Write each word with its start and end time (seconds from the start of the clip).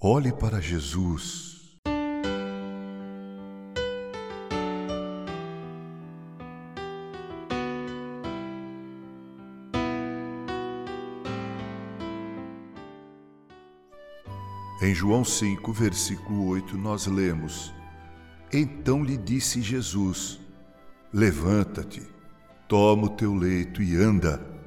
Olhe 0.00 0.32
para 0.32 0.60
Jesus. 0.60 1.76
Em 14.80 14.94
João 14.94 15.24
5, 15.24 15.72
versículo 15.72 16.46
8, 16.46 16.78
nós 16.78 17.08
lemos: 17.08 17.74
Então 18.52 19.02
lhe 19.02 19.16
disse 19.16 19.60
Jesus: 19.60 20.38
Levanta-te, 21.12 22.06
toma 22.68 23.06
o 23.06 23.16
teu 23.16 23.34
leito 23.34 23.82
e 23.82 23.96
anda. 23.96 24.57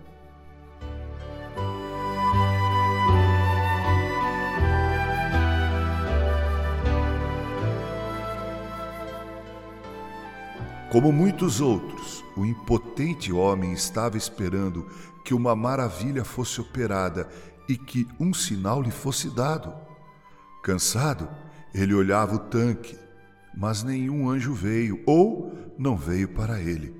Como 10.91 11.09
muitos 11.09 11.61
outros, 11.61 12.21
o 12.35 12.45
impotente 12.45 13.31
homem 13.31 13.71
estava 13.71 14.17
esperando 14.17 14.85
que 15.23 15.33
uma 15.33 15.55
maravilha 15.55 16.25
fosse 16.25 16.59
operada 16.59 17.29
e 17.69 17.77
que 17.77 18.05
um 18.19 18.33
sinal 18.33 18.81
lhe 18.81 18.91
fosse 18.91 19.29
dado. 19.29 19.73
Cansado, 20.61 21.29
ele 21.73 21.93
olhava 21.93 22.35
o 22.35 22.39
tanque, 22.39 22.99
mas 23.55 23.83
nenhum 23.83 24.29
anjo 24.29 24.53
veio 24.53 25.01
ou 25.05 25.73
não 25.77 25.95
veio 25.95 26.27
para 26.27 26.59
ele. 26.59 26.93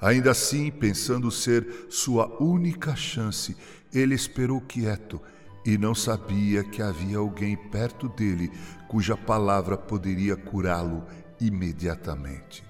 Ainda 0.00 0.30
assim, 0.30 0.70
pensando 0.70 1.30
ser 1.30 1.86
sua 1.90 2.42
única 2.42 2.96
chance, 2.96 3.54
ele 3.92 4.14
esperou 4.14 4.58
quieto 4.58 5.20
e 5.66 5.76
não 5.76 5.94
sabia 5.94 6.64
que 6.64 6.80
havia 6.80 7.18
alguém 7.18 7.58
perto 7.58 8.08
dele 8.08 8.50
cuja 8.88 9.18
palavra 9.18 9.76
poderia 9.76 10.34
curá-lo 10.34 11.04
imediatamente. 11.38 12.66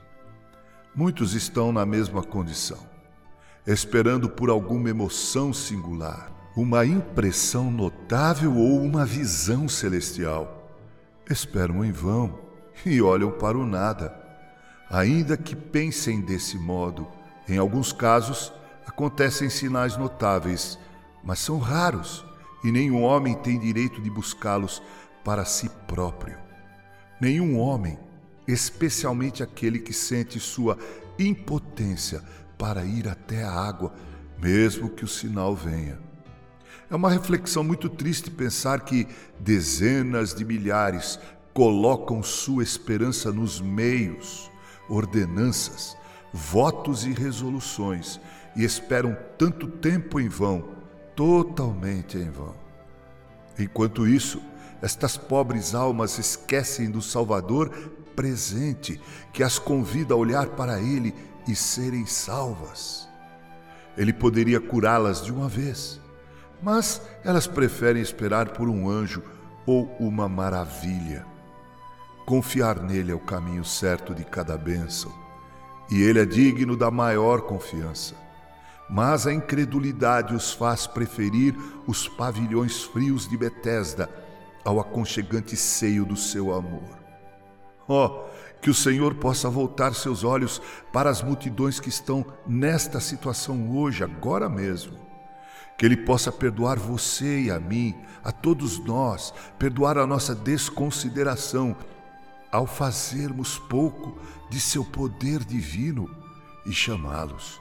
Muitos 0.98 1.32
estão 1.32 1.70
na 1.70 1.86
mesma 1.86 2.24
condição, 2.24 2.84
esperando 3.64 4.28
por 4.28 4.50
alguma 4.50 4.91
emoção 4.91 5.54
singular, 5.54 6.28
uma 6.56 6.84
impressão 6.84 7.70
notável 7.70 8.56
ou 8.56 8.82
uma 8.82 9.06
visão 9.06 9.69
celestial. 9.69 10.76
Esperam 11.30 11.84
em 11.84 11.92
vão 11.92 12.36
e 12.84 13.00
olham 13.00 13.30
para 13.30 13.56
o 13.56 13.64
nada. 13.64 14.12
Ainda 14.91 15.36
que 15.36 15.54
pensem 15.54 16.20
desse 16.20 16.58
modo, 16.58 17.06
em 17.48 17.58
alguns 17.58 17.92
casos 17.92 18.52
acontecem 18.84 19.48
sinais 19.48 19.96
notáveis, 19.96 20.80
mas 21.22 21.38
são 21.38 21.60
raros 21.60 22.26
e 22.64 22.72
nenhum 22.72 23.04
homem 23.04 23.36
tem 23.36 23.56
direito 23.56 24.02
de 24.02 24.10
buscá-los 24.10 24.82
para 25.24 25.44
si 25.44 25.70
próprio. 25.86 26.36
Nenhum 27.20 27.56
homem 27.56 27.96
especialmente 28.48 29.42
aquele 29.42 29.78
que 29.78 29.92
sente 29.92 30.41
sua 30.41 30.78
impotência 31.18 32.22
para 32.56 32.84
ir 32.84 33.06
até 33.06 33.44
a 33.44 33.52
água, 33.52 33.92
mesmo 34.41 34.88
que 34.88 35.04
o 35.04 35.08
sinal 35.08 35.54
venha. 35.54 35.98
É 36.91 36.96
uma 36.96 37.10
reflexão 37.10 37.62
muito 37.62 37.91
triste 37.91 38.30
pensar 38.30 38.80
que 38.80 39.06
dezenas 39.38 40.34
de 40.34 40.44
milhares 40.44 41.20
colocam 41.52 42.22
sua 42.22 42.62
esperança 42.62 43.30
nos 43.30 43.60
meios, 43.60 44.50
ordenanças, 44.88 45.94
votos 46.32 47.04
e 47.04 47.12
resoluções 47.12 48.19
e 48.56 48.64
esperam 48.64 49.14
tanto 49.36 49.66
tempo 49.66 50.19
em 50.19 50.28
vão, 50.28 50.70
totalmente 51.14 52.16
em 52.16 52.30
vão. 52.30 52.54
Enquanto 53.58 54.06
isso, 54.06 54.41
estas 54.80 55.16
pobres 55.16 55.74
almas 55.74 56.19
esquecem 56.19 56.91
do 56.91 57.02
Salvador 57.02 57.70
presente 58.19 59.00
que 59.33 59.44
as 59.44 59.61
convida 59.61 60.12
a 60.12 60.16
olhar 60.16 60.48
para 60.48 60.80
Ele 60.80 61.14
e 61.47 61.55
serem 61.55 62.05
salvas. 62.05 63.09
Ele 63.97 64.12
poderia 64.12 64.60
curá-las 64.60 65.25
de 65.25 65.32
uma 65.32 65.48
vez, 65.48 66.00
mas 66.60 67.00
elas 67.22 67.47
preferem 67.47 68.03
esperar 68.03 68.48
por 68.48 68.69
um 68.69 68.91
anjo 68.91 69.22
ou 69.65 69.84
uma 70.00 70.28
maravilha. 70.28 71.25
Confiar 72.26 72.82
nele 72.82 73.12
é 73.12 73.15
o 73.15 73.20
caminho 73.20 73.65
certo 73.65 74.12
de 74.12 74.25
cada 74.25 74.59
bênção, 74.59 75.12
e 75.88 76.03
ele 76.03 76.19
é 76.19 76.26
digno 76.26 76.76
da 76.76 76.91
maior 76.91 77.42
confiança. 77.42 78.16
Mas 78.91 79.28
a 79.28 79.32
incredulidade 79.32 80.34
os 80.34 80.53
faz 80.53 80.88
preferir 80.88 81.54
os 81.87 82.09
pavilhões 82.09 82.82
frios 82.82 83.28
de 83.28 83.37
Betesda 83.37 84.10
ao 84.65 84.81
aconchegante 84.81 85.56
seio 85.56 86.04
do 86.04 86.16
seu 86.16 86.53
amor. 86.53 87.07
Oh, 87.88 88.25
que 88.60 88.69
o 88.69 88.75
Senhor 88.75 89.15
possa 89.15 89.49
voltar 89.49 89.94
seus 89.94 90.22
olhos 90.22 90.60
para 90.93 91.09
as 91.09 91.22
multidões 91.22 91.81
que 91.81 91.88
estão 91.88 92.25
nesta 92.47 93.00
situação 93.00 93.75
hoje, 93.75 94.04
agora 94.04 94.49
mesmo. 94.49 94.99
Que 95.78 95.87
Ele 95.87 95.97
possa 95.97 96.31
perdoar 96.31 96.78
você 96.78 97.43
e 97.43 97.50
a 97.50 97.59
mim, 97.59 97.94
a 98.22 98.31
todos 98.31 98.78
nós, 98.78 99.32
perdoar 99.59 99.97
a 99.97 100.06
nossa 100.06 100.34
desconsideração 100.34 101.75
ao 102.50 102.66
fazermos 102.66 103.59
pouco 103.59 104.19
de 104.50 104.60
seu 104.60 104.84
poder 104.84 105.44
divino 105.44 106.10
e 106.66 106.72
chamá-los, 106.72 107.60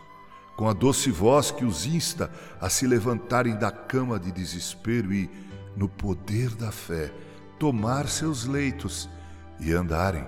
com 0.56 0.68
a 0.68 0.74
doce 0.74 1.12
voz 1.12 1.52
que 1.52 1.64
os 1.64 1.86
insta 1.86 2.32
a 2.60 2.70
se 2.70 2.88
levantarem 2.88 3.56
da 3.56 3.72
cama 3.72 4.20
de 4.20 4.32
desespero 4.32 5.14
e, 5.14 5.30
no 5.76 5.88
poder 5.88 6.50
da 6.56 6.72
fé, 6.72 7.14
tomar 7.60 8.08
seus 8.08 8.46
leitos 8.46 9.10
e 9.59 9.73
andarem. 9.73 10.25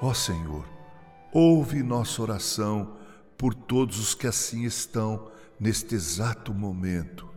Ó 0.00 0.14
Senhor, 0.14 0.64
ouve 1.32 1.82
nossa 1.82 2.22
oração 2.22 2.96
por 3.36 3.52
todos 3.52 3.98
os 3.98 4.14
que 4.14 4.26
assim 4.26 4.64
estão 4.64 5.30
neste 5.58 5.94
exato 5.94 6.54
momento. 6.54 7.28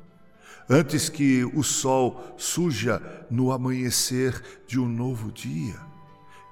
Antes 0.70 1.10
que 1.10 1.44
o 1.44 1.64
sol 1.64 2.36
surja 2.38 3.02
no 3.30 3.52
amanhecer 3.52 4.62
de 4.68 4.80
um 4.80 4.88
novo 4.88 5.32
dia, 5.32 5.76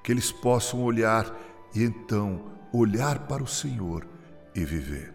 que 0.02 0.12
eles 0.12 0.30
possam 0.30 0.82
olhar 0.82 1.34
e 1.74 1.82
então 1.82 2.50
olhar 2.72 3.26
para 3.26 3.42
o 3.42 3.46
Senhor 3.46 4.06
e 4.54 4.64
viver. 4.64 5.14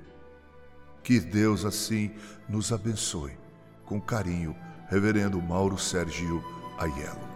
Que 1.04 1.20
Deus 1.20 1.66
assim 1.66 2.12
nos 2.50 2.72
abençoe. 2.72 3.38
Com 3.86 4.02
carinho, 4.02 4.56
Reverendo 4.90 5.42
Mauro 5.42 5.78
Sérgio 5.78 6.44
Aiello. 6.78 7.35